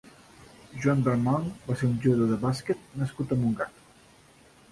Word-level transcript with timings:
Joan 0.85 1.03
Dalmau 1.07 1.43
va 1.67 1.75
ser 1.81 1.89
un 1.89 1.99
jugador 2.05 2.31
de 2.33 2.39
bàsquet 2.45 2.81
nascut 3.01 3.35
a 3.35 3.37
Montgat. 3.43 3.85